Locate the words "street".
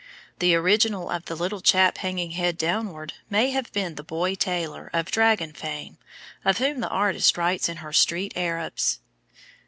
7.93-8.33